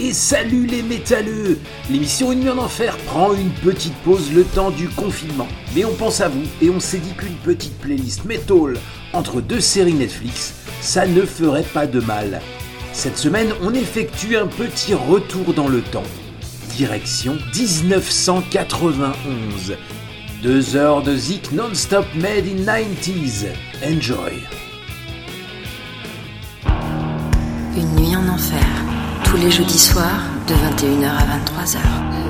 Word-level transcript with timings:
Et 0.00 0.14
salut 0.14 0.64
les 0.64 0.82
métalleux 0.82 1.58
L'émission 1.90 2.32
Une 2.32 2.40
nuit 2.40 2.48
en 2.48 2.56
enfer 2.56 2.96
prend 2.96 3.34
une 3.34 3.50
petite 3.50 3.92
pause 3.96 4.32
le 4.32 4.42
temps 4.42 4.70
du 4.70 4.88
confinement. 4.88 5.48
Mais 5.76 5.84
on 5.84 5.92
pense 5.92 6.22
à 6.22 6.28
vous 6.28 6.44
et 6.62 6.70
on 6.70 6.80
s'est 6.80 6.96
dit 6.96 7.12
qu'une 7.12 7.36
petite 7.44 7.78
playlist 7.78 8.24
metal 8.24 8.78
entre 9.12 9.42
deux 9.42 9.60
séries 9.60 9.92
Netflix, 9.92 10.54
ça 10.80 11.06
ne 11.06 11.26
ferait 11.26 11.66
pas 11.74 11.86
de 11.86 12.00
mal. 12.00 12.40
Cette 12.94 13.18
semaine, 13.18 13.52
on 13.60 13.74
effectue 13.74 14.38
un 14.38 14.46
petit 14.46 14.94
retour 14.94 15.52
dans 15.52 15.68
le 15.68 15.82
temps. 15.82 16.04
Direction 16.76 17.36
1991. 17.54 19.74
Deux 20.42 20.74
heures 20.74 21.02
de 21.02 21.14
zik 21.14 21.52
non-stop 21.52 22.06
made 22.14 22.46
in 22.46 22.64
90s. 22.64 23.48
Enjoy 23.84 24.40
les 29.44 29.50
jeudis 29.50 29.78
soirs 29.78 30.22
de 30.48 30.54
21h 30.54 31.06
à 31.06 31.36
23h. 31.36 32.23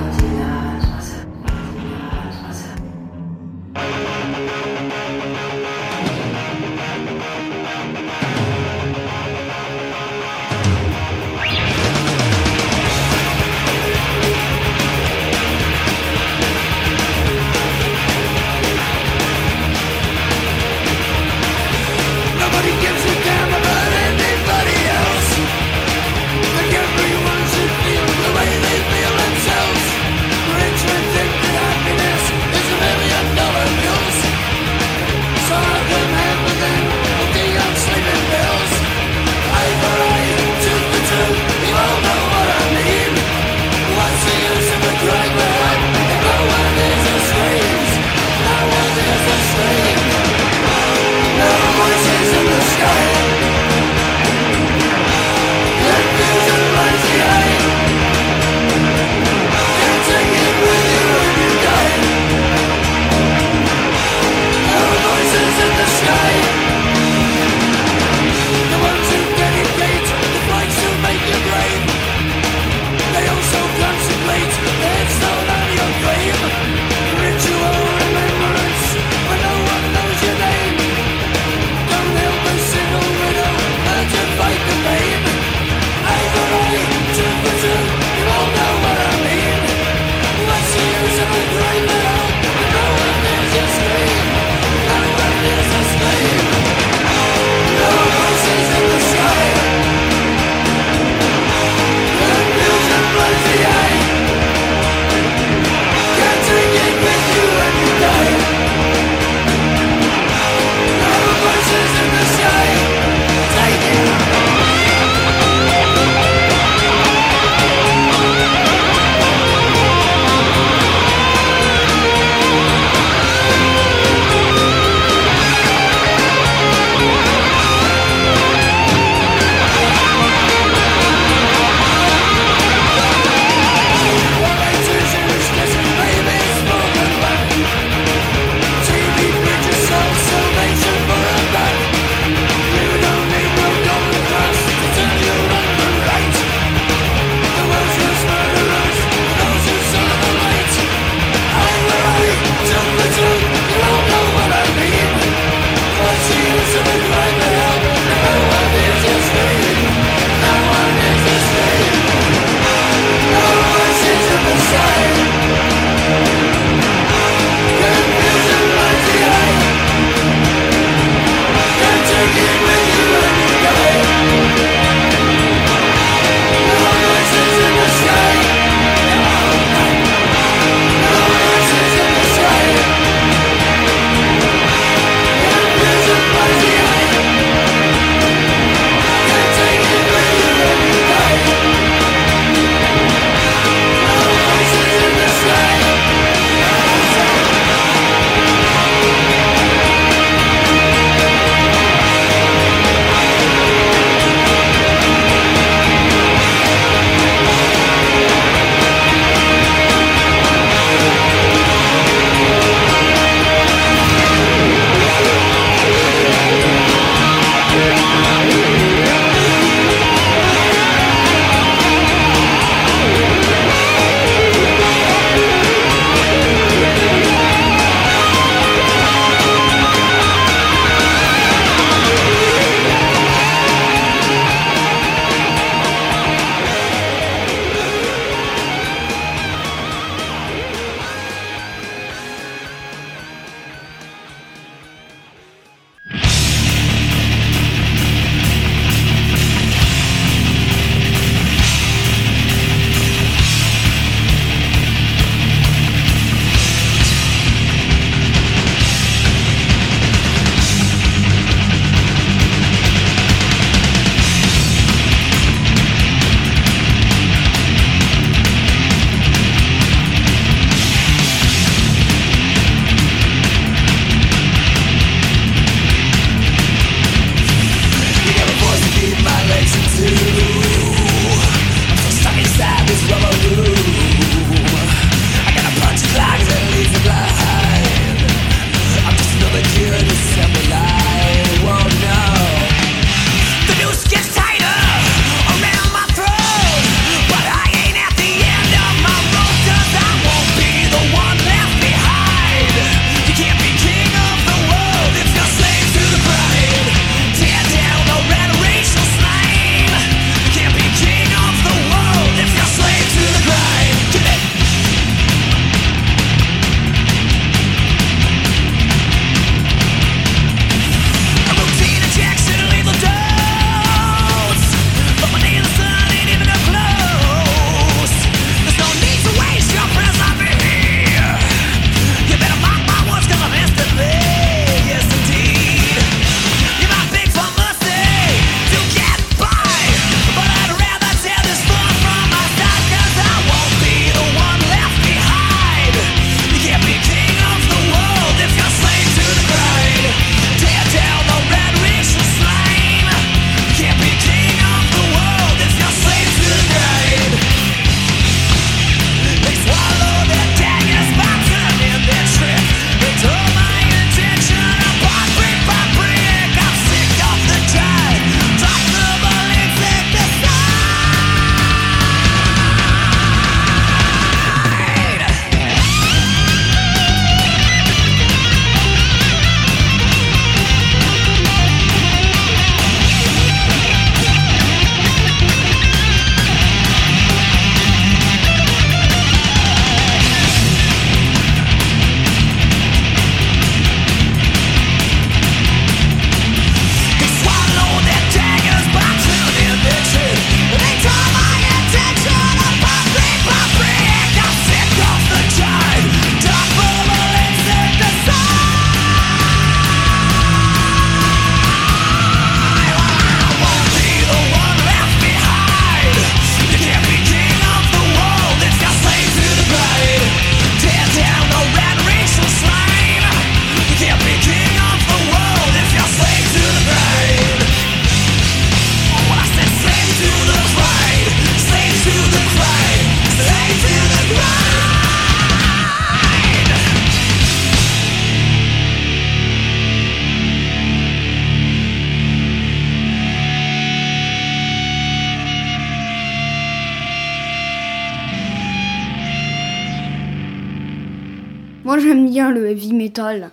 it 453.04 453.18
all 453.18 453.50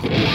guitare. 0.00 0.25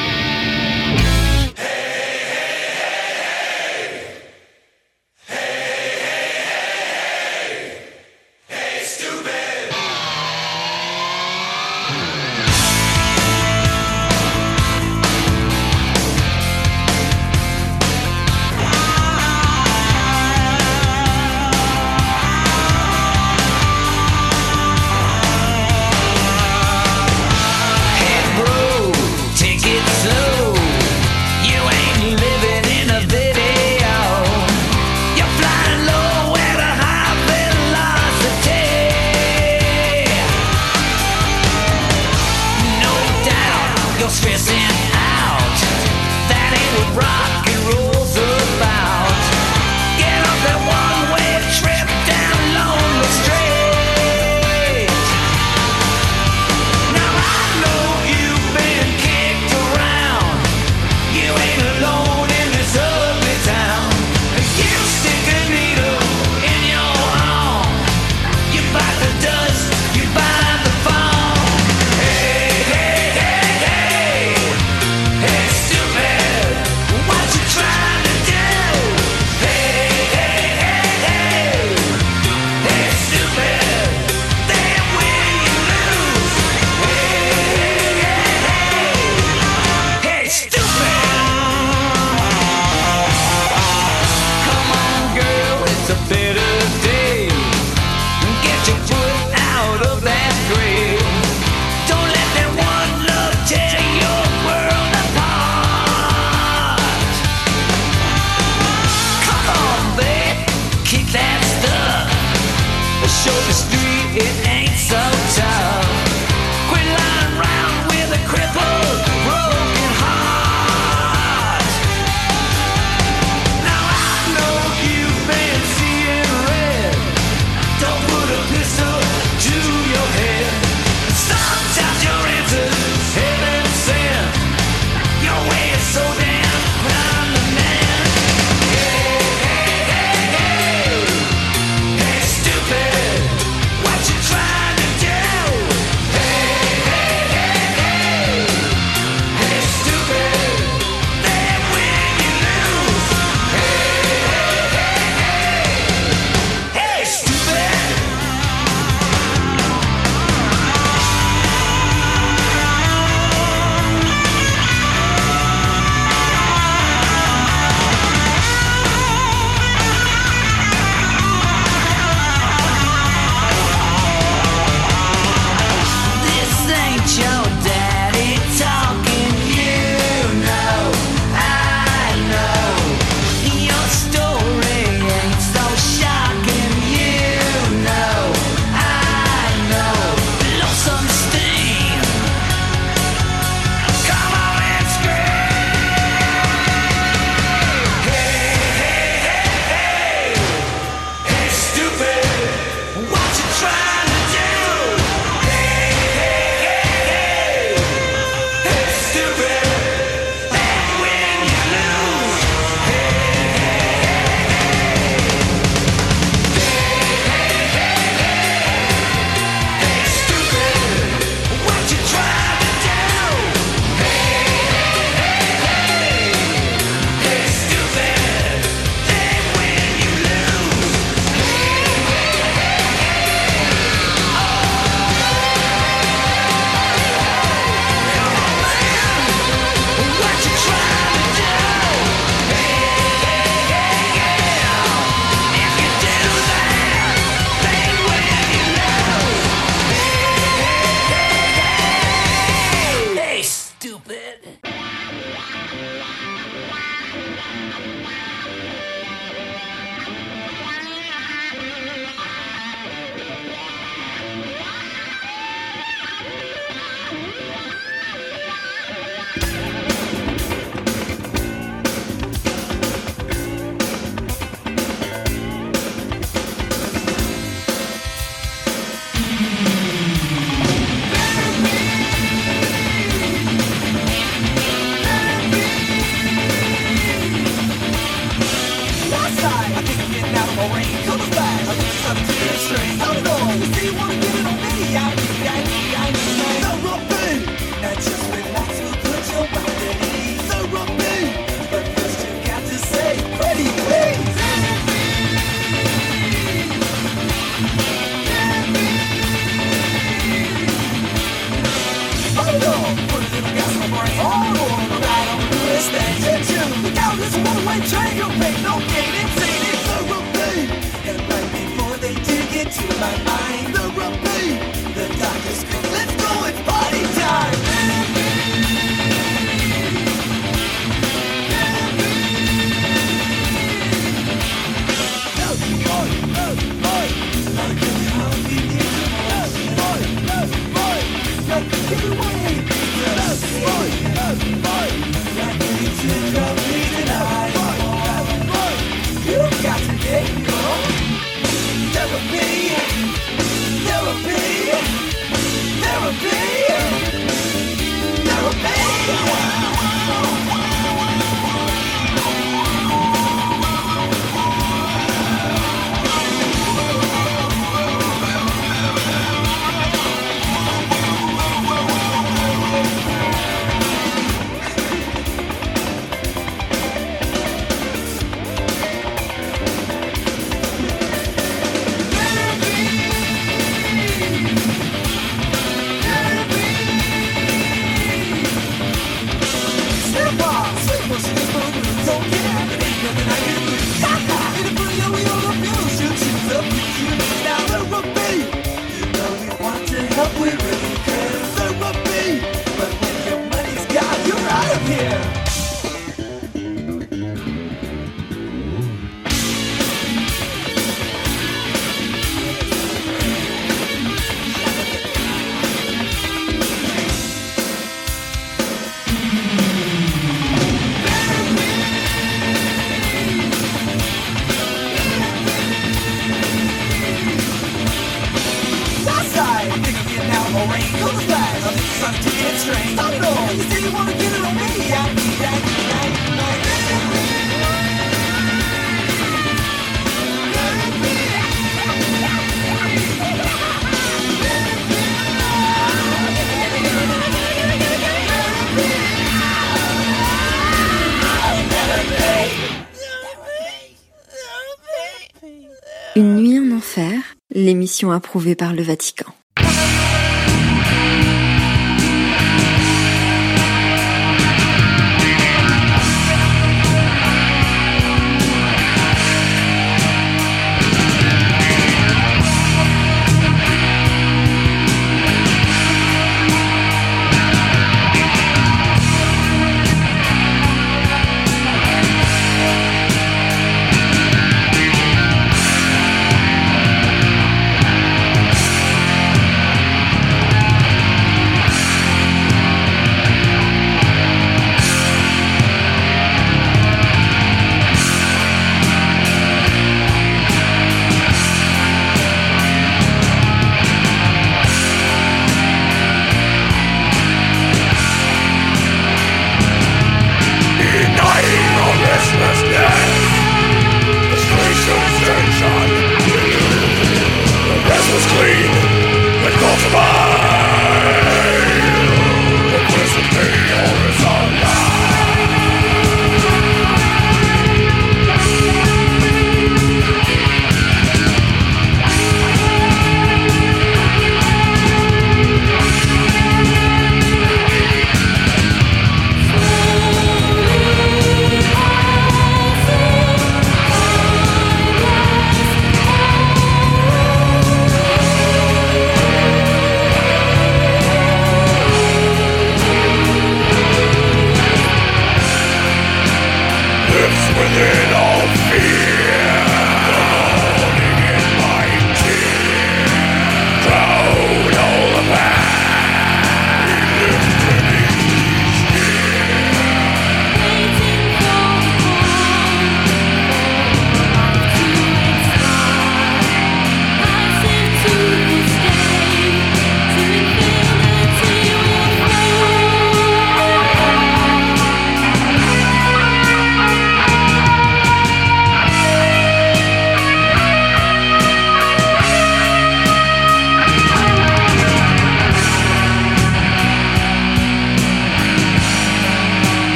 L'émission 457.91 458.11
approuvée 458.11 458.55
par 458.55 458.73
le 458.73 458.83
Vatican. 458.83 459.30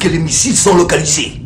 Que 0.00 0.08
les 0.08 0.18
missiles 0.18 0.56
sont 0.56 0.74
localisés 0.74 1.39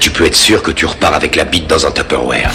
Tu 0.00 0.10
peux 0.10 0.26
être 0.26 0.36
sûr 0.36 0.62
que 0.62 0.70
tu 0.70 0.86
repars 0.86 1.14
avec 1.14 1.36
la 1.36 1.44
bite 1.44 1.68
dans 1.68 1.86
un 1.86 1.90
Tupperware. 1.90 2.50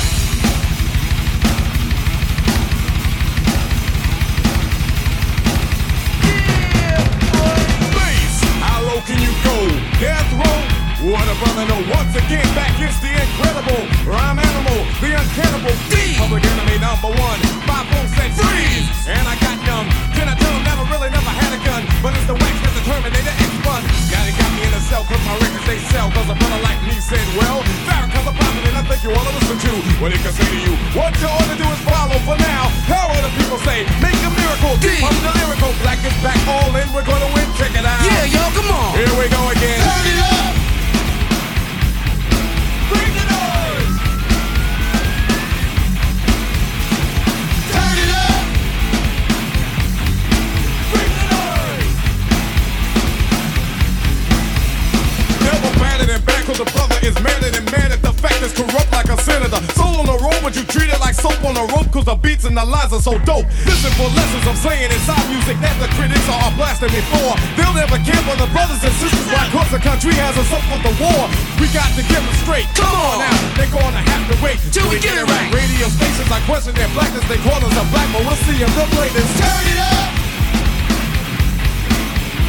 And 62.88 62.96
are 62.96 63.04
so 63.04 63.20
dope. 63.28 63.48
Listen 63.68 63.92
for 64.00 64.08
lessons 64.16 64.48
I'm 64.48 64.56
saying 64.56 64.92
inside 64.92 65.28
music 65.28 65.60
that 65.60 65.76
the 65.84 65.92
critics 66.00 66.24
are 66.32 66.52
blasting 66.56 66.92
me 66.96 67.04
for. 67.12 67.36
They'll 67.60 67.76
never 67.76 68.00
care 68.00 68.20
for 68.24 68.36
the 68.40 68.48
brothers 68.56 68.80
and 68.80 68.96
sisters 68.96 69.28
why 69.28 69.44
cause 69.52 69.68
the 69.72 69.82
country 69.84 70.16
has 70.16 70.40
us 70.40 70.48
up 70.56 70.64
with 70.72 70.84
the 70.88 70.94
war. 70.96 71.28
We 71.60 71.68
got 71.76 71.92
to 72.00 72.04
get 72.08 72.24
them 72.24 72.38
straight. 72.48 72.68
Come 72.80 72.96
on 72.96 73.28
now, 73.28 73.36
they're 73.60 73.72
gonna 73.72 74.04
have 74.04 74.24
to 74.32 74.36
wait 74.40 74.58
Till 74.72 74.88
we 74.88 75.04
get 75.04 75.20
it 75.20 75.28
right. 75.28 75.52
Radio 75.52 75.92
stations 75.92 76.32
I 76.32 76.40
question 76.48 76.76
their 76.76 76.92
blackness, 76.96 77.28
they 77.28 77.40
call 77.44 77.60
us 77.60 77.76
a 77.76 77.86
black, 77.92 78.08
but 78.16 78.24
we'll 78.24 78.40
see 78.48 78.56
if 78.56 78.72
they'll 78.72 78.94
play 78.96 79.12
this. 79.12 79.28
Turn 79.36 79.66
it 79.68 79.80
up! 79.84 80.12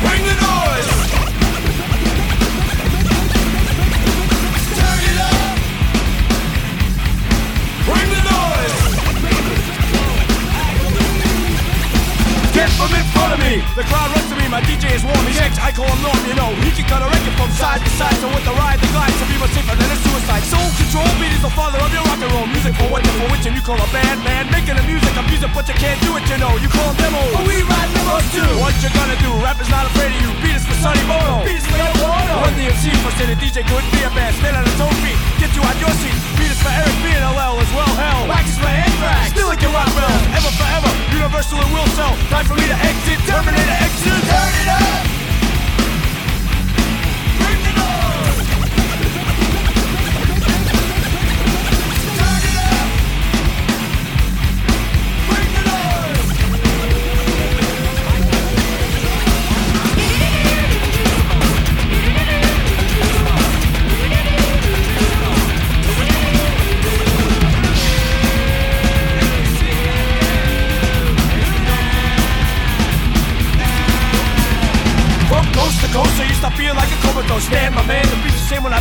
Bring 0.06 0.22
the 0.22 0.36
noise! 0.38 1.17
The 13.78 13.86
crowd 13.86 14.10
runs 14.10 14.26
to 14.26 14.34
me, 14.34 14.50
my 14.50 14.58
DJ 14.66 14.90
is 14.90 15.06
warm, 15.06 15.22
he's 15.22 15.38
I 15.38 15.70
call 15.70 15.86
him 15.86 16.02
Norm, 16.02 16.18
you 16.26 16.34
know. 16.34 16.50
He 16.66 16.74
can 16.74 16.82
cut 16.90 16.98
a 16.98 17.06
record 17.06 17.30
from 17.38 17.46
side 17.54 17.78
to 17.78 17.90
side, 17.94 18.18
so 18.18 18.26
with 18.26 18.42
the 18.42 18.50
ride, 18.58 18.82
the 18.82 18.90
glide, 18.90 19.14
to 19.14 19.24
be 19.30 19.38
much 19.38 19.54
safer 19.54 19.78
than 19.78 19.86
a 19.86 19.98
suicide. 20.02 20.42
Soul 20.50 20.66
control, 20.82 21.06
beat 21.22 21.30
is 21.30 21.46
the 21.46 21.54
father 21.54 21.78
of 21.78 21.86
your 21.94 22.02
rock 22.10 22.18
and 22.18 22.26
roll. 22.34 22.50
Music 22.50 22.74
for 22.74 22.90
what, 22.90 23.06
for 23.06 23.30
which, 23.30 23.46
and 23.46 23.54
you 23.54 23.62
call 23.62 23.78
a 23.78 23.86
band, 23.94 24.18
man. 24.26 24.50
Making 24.50 24.82
the 24.82 24.82
music, 24.82 25.14
a 25.14 25.22
music, 25.30 25.54
but 25.54 25.62
you 25.70 25.78
can't 25.78 25.94
do 26.02 26.10
it, 26.18 26.26
you 26.26 26.42
know. 26.42 26.58
You 26.58 26.66
call 26.74 26.90
demos, 26.98 27.30
but 27.30 27.46
we 27.46 27.62
ride 27.70 27.90
demos 27.94 28.26
too. 28.34 28.50
What 28.58 28.74
you 28.82 28.90
gonna 28.90 29.14
do? 29.22 29.30
Rap 29.46 29.62
is 29.62 29.70
not 29.70 29.86
afraid 29.86 30.10
of 30.10 30.26
you. 30.26 30.30
Beat 30.42 30.58
is 30.58 30.66
for 30.66 30.74
Sonny 30.82 31.04
Bono. 31.06 31.46
Beat 31.46 31.62
is 31.62 31.66
for 31.70 31.78
Yoko 31.78 32.02
Ono. 32.02 32.34
Run-DMC 32.50 32.98
for 33.06 33.14
say 33.14 33.30
the 33.30 33.38
DJ 33.38 33.62
couldn't 33.62 33.94
be 33.94 34.02
a 34.02 34.10
band. 34.10 34.34
Stand 34.42 34.58
on 34.58 34.66
his 34.66 34.82
own 34.82 34.90
feet, 35.06 35.14
you 35.58 35.64
out 35.66 35.78
your 35.82 35.94
seat. 35.98 36.14
Beat 36.38 36.54
is 36.54 36.60
for 36.62 36.70
Eric 36.70 36.94
B 37.02 37.10
and 37.10 37.26
LL 37.34 37.58
as 37.58 37.70
well, 37.74 37.92
hell. 37.98 38.28
Wax 38.30 38.54
is 38.54 38.58
for 38.58 38.70
Anthrax. 38.70 39.34
Still 39.34 39.48
like 39.48 39.60
your 39.60 39.72
rock 39.74 39.90
bells. 39.90 40.22
Ever 40.38 40.52
forever, 40.54 40.90
universal 41.10 41.58
and 41.58 41.70
will 41.74 41.90
sell. 41.98 42.14
Time 42.30 42.46
for 42.46 42.54
me 42.54 42.66
to 42.70 42.78
exit, 42.78 43.18
Terminator 43.26 43.78
exit. 43.82 44.22
Turn 44.30 44.54
it 44.62 44.68
up! 44.70 45.17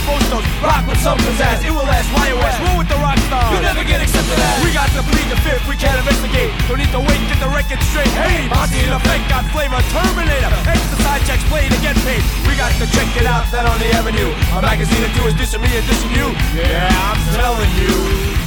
Rock 0.08 0.88
with 0.88 1.04
some 1.04 1.20
pizzazz, 1.20 1.68
it 1.68 1.72
will 1.72 1.84
last, 1.84 2.08
it 2.08 2.36
last. 2.40 2.64
Roll 2.64 2.80
with 2.80 2.88
the 2.88 2.96
rock 3.04 3.20
stars. 3.28 3.52
You 3.52 3.60
never 3.60 3.84
get 3.84 4.00
accepted 4.00 4.40
as. 4.40 4.64
We 4.64 4.72
got 4.72 4.88
to 4.96 5.04
plead 5.04 5.28
the 5.28 5.36
fifth, 5.44 5.68
we 5.68 5.76
can't 5.76 6.00
investigate. 6.00 6.56
Don't 6.72 6.80
need 6.80 6.92
to 6.96 7.04
wait, 7.04 7.20
get 7.28 7.44
the 7.44 7.52
record 7.52 7.84
straight. 7.92 8.08
Hey, 8.16 8.48
Monty 8.48 8.88
in 8.88 8.92
effect 8.96 9.28
got 9.28 9.44
flavor, 9.52 9.76
Terminator. 9.92 10.48
Extra 10.64 10.98
side 11.04 11.22
checks, 11.28 11.44
play 11.52 11.68
to 11.68 11.80
get 11.84 12.00
paid. 12.08 12.24
We 12.48 12.56
got 12.56 12.72
to 12.80 12.88
check 12.96 13.12
it 13.20 13.28
out, 13.28 13.52
that 13.52 13.68
on 13.68 13.76
the 13.84 13.92
avenue. 14.00 14.32
A 14.56 14.64
magazine 14.64 15.04
or 15.04 15.12
two 15.12 15.28
is 15.28 15.36
dissing 15.36 15.60
me 15.60 15.76
and 15.76 15.84
dissing 15.84 16.16
you. 16.16 16.28
Yeah, 16.56 16.88
I'm 16.88 17.20
telling 17.36 17.72
you. 17.76 18.47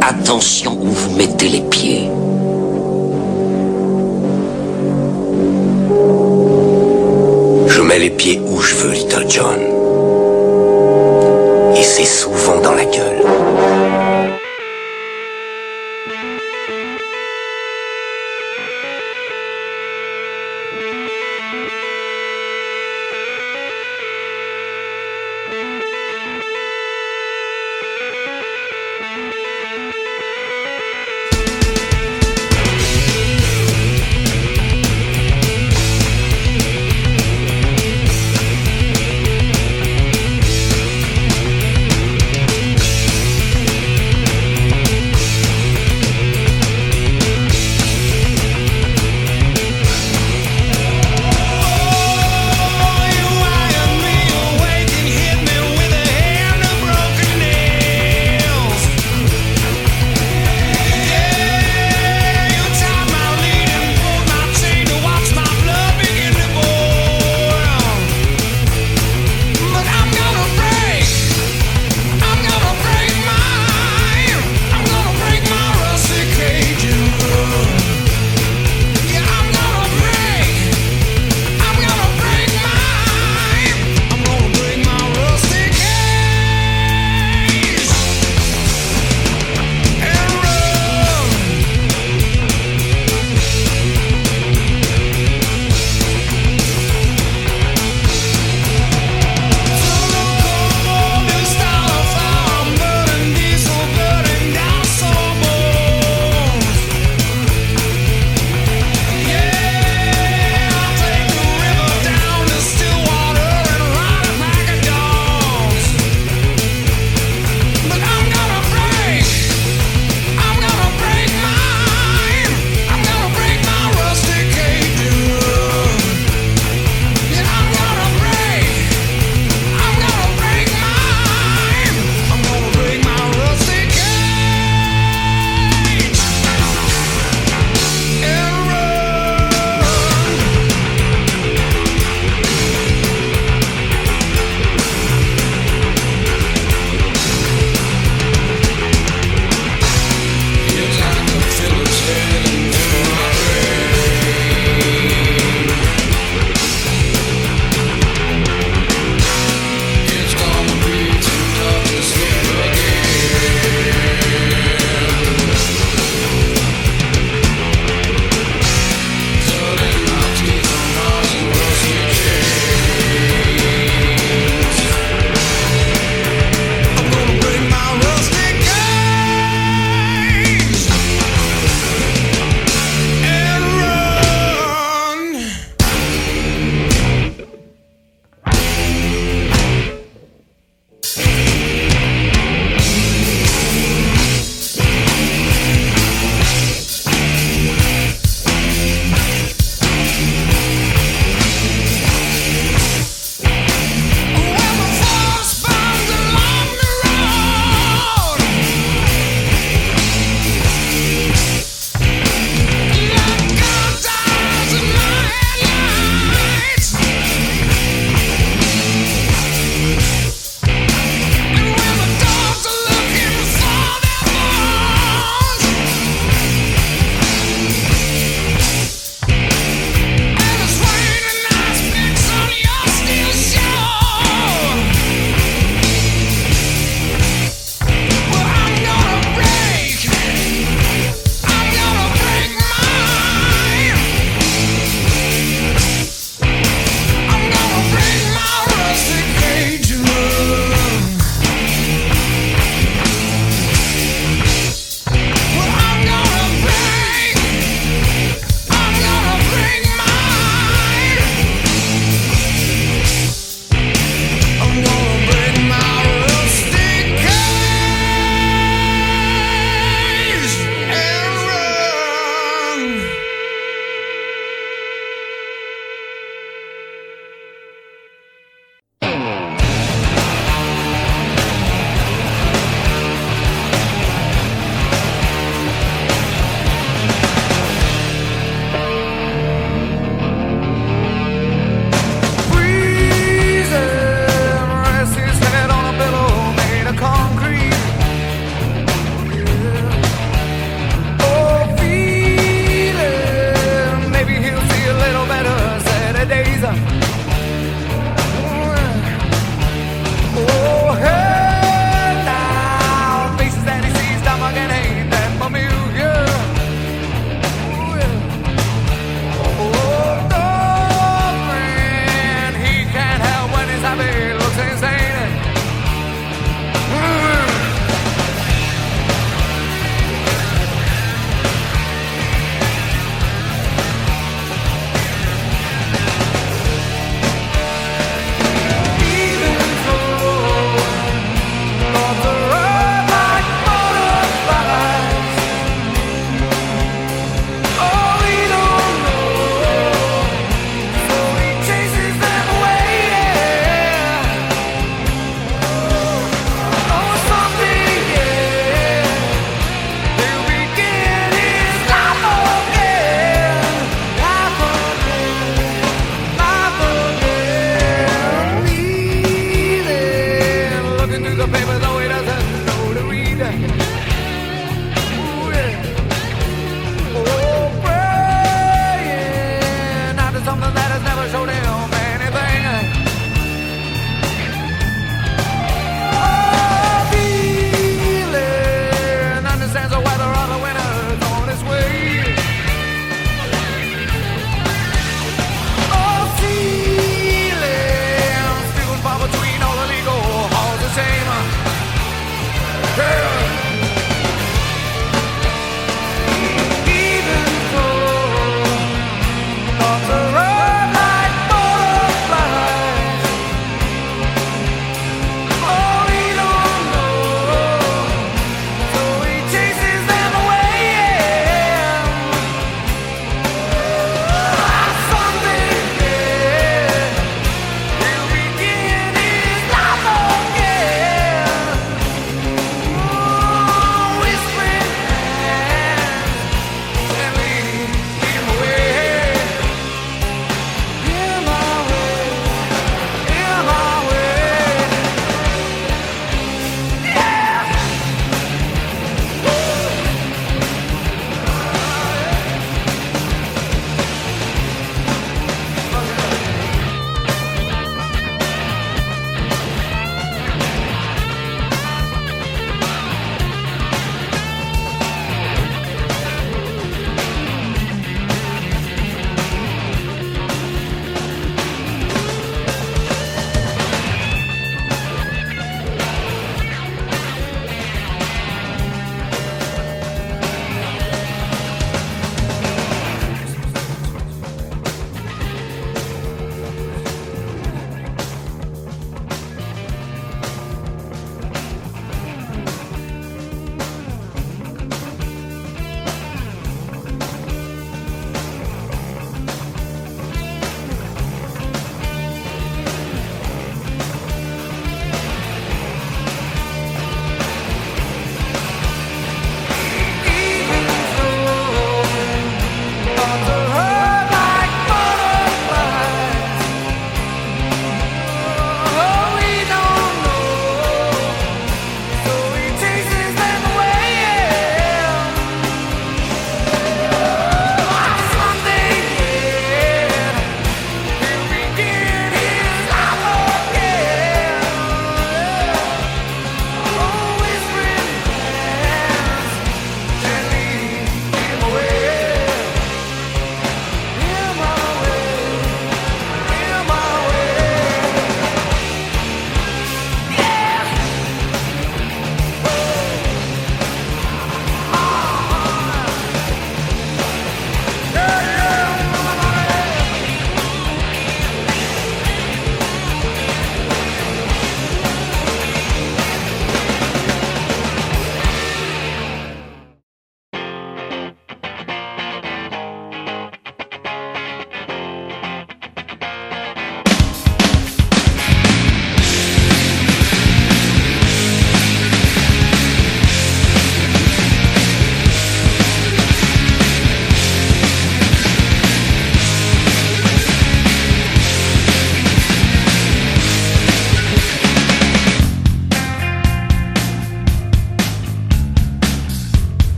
Attention 0.00 0.78
où 0.80 0.86
vous 0.86 1.16
mettez 1.16 1.48
les 1.48 1.62
pieds. 1.62 2.08
Je 7.66 7.80
mets 7.80 7.98
les 7.98 8.10
pieds 8.10 8.40
où 8.46 8.60
je 8.60 8.74
veux, 8.76 8.92
Little 8.92 9.24
John. 9.28 9.58
Et 11.76 11.82
c'est 11.82 12.04
souvent 12.04 12.60
dans 12.60 12.74
la 12.74 12.84
gueule. 12.84 13.53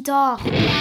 Guitare. 0.00 0.77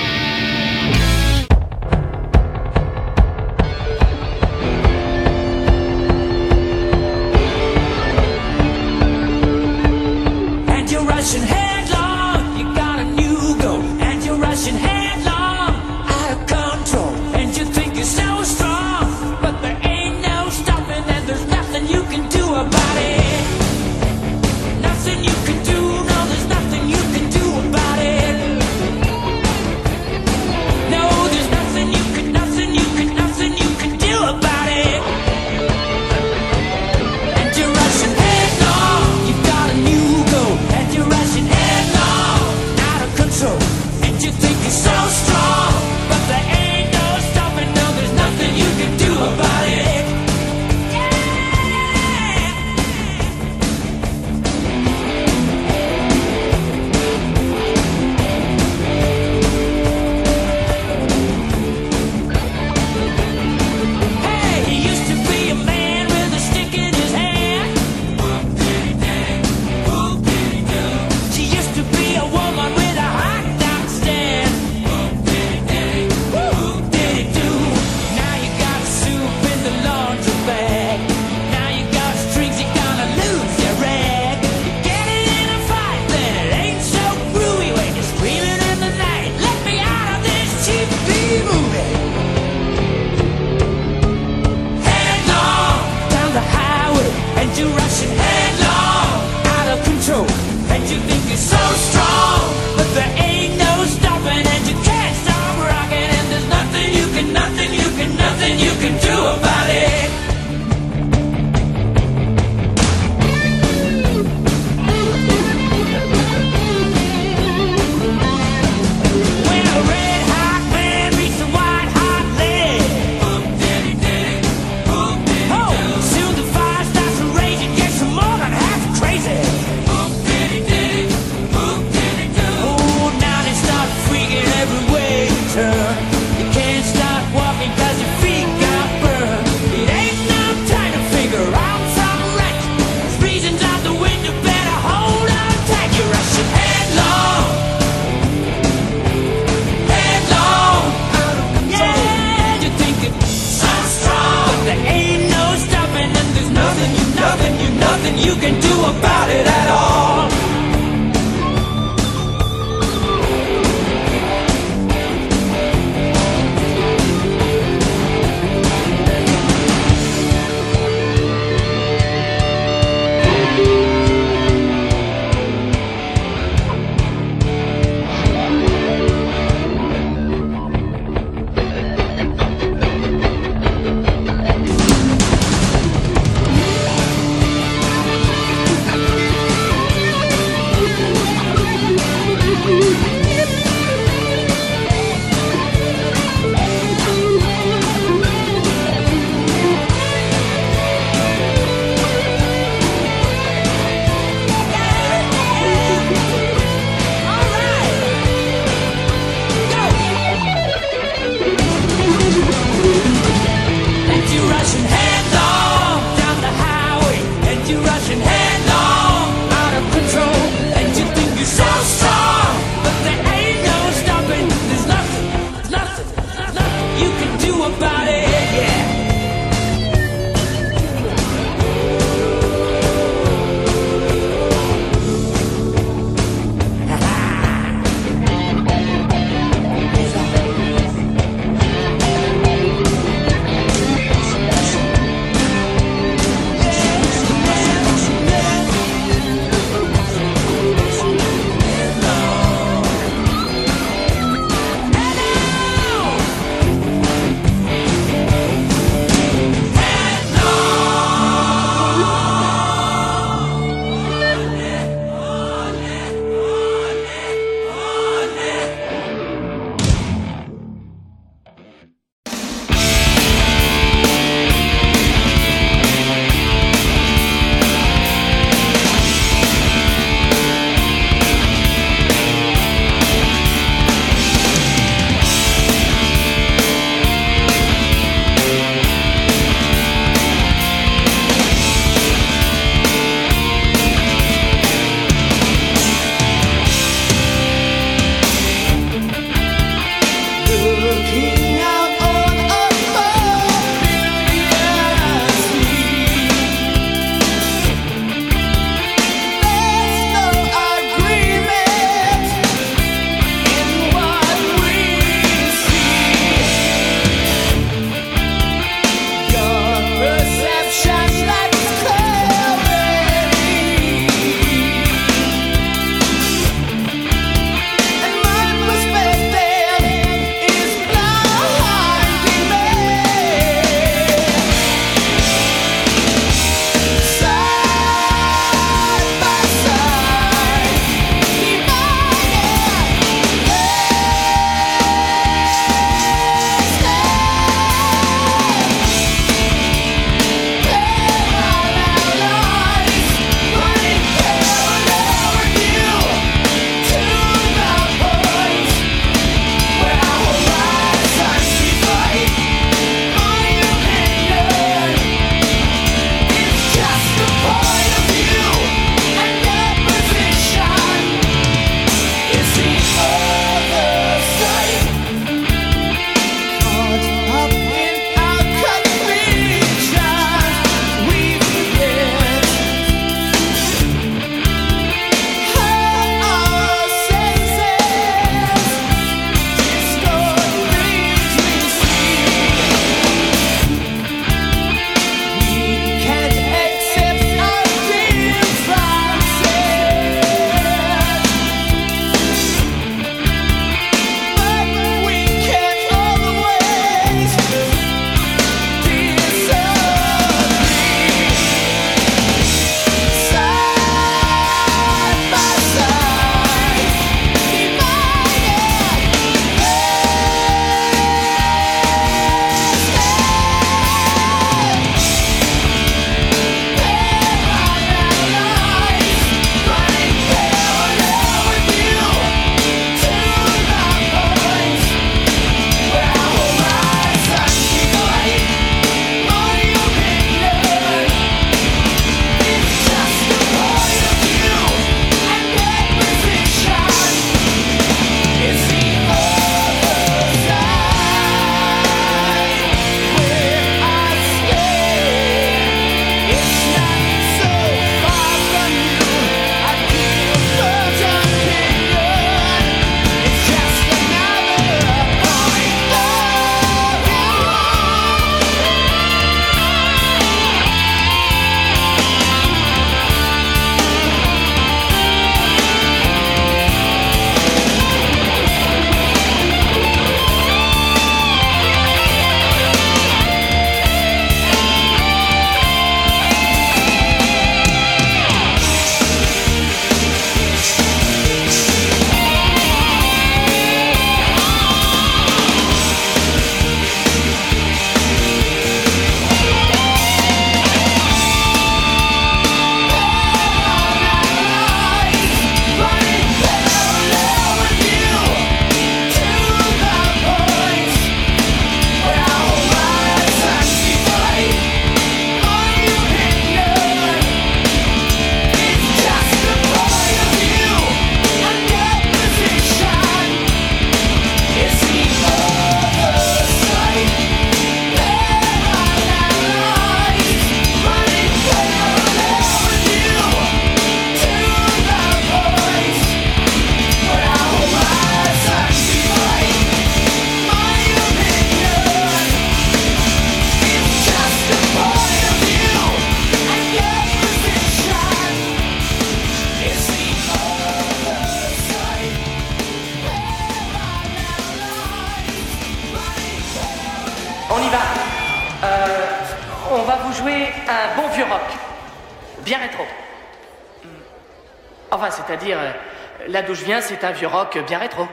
C'est 566.88 567.03
un 567.03 567.11
vieux 567.11 567.27
rock 567.27 567.59
bien 567.68 567.80
rétro. 567.80 568.07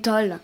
étoile. 0.00 0.39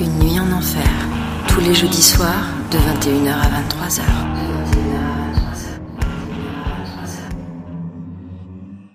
Une 0.00 0.18
nuit 0.20 0.38
en 0.38 0.52
enfer, 0.52 0.88
tous 1.48 1.60
les 1.60 1.74
jeudis 1.74 2.02
soirs 2.02 2.46
de 2.70 2.78
21h 2.78 3.32
à 3.32 3.48
23h. 3.62 4.35